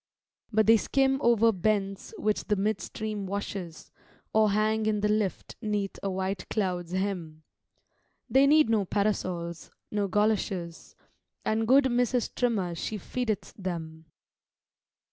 [0.51, 3.91] But they skim over bents which the midstream washes,
[4.33, 7.43] Or hang in the lift 'neath a white cloud's hem;
[8.27, 10.95] They need no parasols, no goloshes;
[11.45, 12.33] And good Mrs.
[12.33, 14.05] Trimmer she feedeth them.